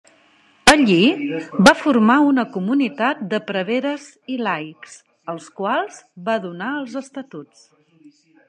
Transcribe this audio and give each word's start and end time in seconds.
Allí 0.71 1.01
va 1.67 1.73
formar 1.81 2.15
una 2.29 2.45
comunitat 2.55 3.21
de 3.35 3.41
preveres 3.51 4.09
i 4.37 4.41
laics, 4.49 4.97
als 5.35 5.49
quals 5.61 6.03
va 6.31 6.41
donar 6.47 6.75
els 6.83 7.01
estatuts. 7.07 7.67